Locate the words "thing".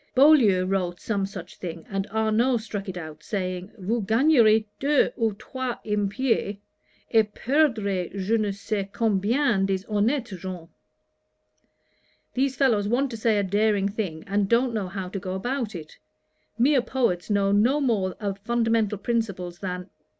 1.57-1.85, 13.89-14.23